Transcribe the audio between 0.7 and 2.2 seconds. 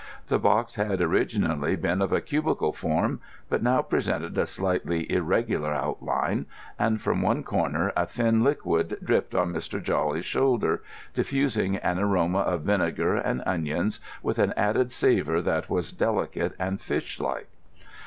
had originally been of